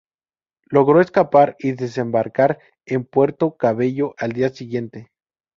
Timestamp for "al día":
4.17-4.49